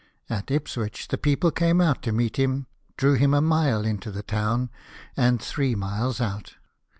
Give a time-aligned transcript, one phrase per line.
[0.31, 2.65] At Ipswich the people came out to meet him,
[2.97, 4.71] drew him a mile into the town,
[5.15, 6.55] and three miles out.